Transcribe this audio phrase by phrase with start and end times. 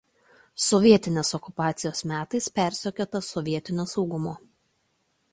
[0.67, 4.33] Sovietinės okupacijos metais persekiotas sovietinio saugumo.